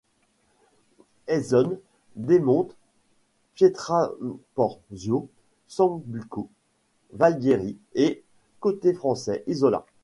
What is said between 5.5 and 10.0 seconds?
Sambuco, Valdieri et, côté français, Isola.